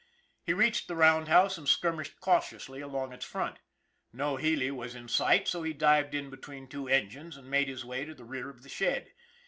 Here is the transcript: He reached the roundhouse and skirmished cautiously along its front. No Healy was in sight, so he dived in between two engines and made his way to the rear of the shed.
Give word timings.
He 0.41 0.51
reached 0.51 0.87
the 0.87 0.95
roundhouse 0.95 1.59
and 1.59 1.69
skirmished 1.69 2.19
cautiously 2.19 2.81
along 2.81 3.13
its 3.13 3.23
front. 3.23 3.59
No 4.11 4.35
Healy 4.37 4.71
was 4.71 4.95
in 4.95 5.07
sight, 5.07 5.47
so 5.47 5.61
he 5.61 5.73
dived 5.73 6.15
in 6.15 6.31
between 6.31 6.67
two 6.67 6.87
engines 6.87 7.37
and 7.37 7.47
made 7.51 7.67
his 7.67 7.85
way 7.85 8.03
to 8.05 8.15
the 8.15 8.25
rear 8.25 8.49
of 8.49 8.63
the 8.63 8.69
shed. 8.69 9.11